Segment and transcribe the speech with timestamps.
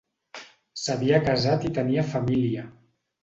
[0.83, 2.65] S'havia casat i tenia família.